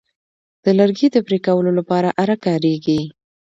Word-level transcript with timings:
د 0.63 0.65
لرګي 0.79 1.07
د 1.11 1.17
پرې 1.27 1.37
کولو 1.45 1.71
لپاره 1.79 2.09
آره 2.21 2.35
کاریږي. 2.45 3.01